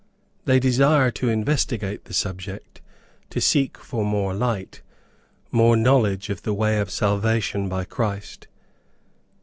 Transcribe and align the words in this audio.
They 0.45 0.59
desire 0.59 1.11
to 1.11 1.29
investigate 1.29 2.05
the 2.05 2.13
subject 2.15 2.81
to 3.29 3.39
seek 3.39 3.77
for 3.77 4.03
more 4.03 4.33
light 4.33 4.81
more 5.51 5.77
knowledge 5.77 6.31
of 6.31 6.41
the 6.41 6.55
way 6.55 6.79
of 6.79 6.89
salvation 6.89 7.69
by 7.69 7.83
Christ. 7.83 8.47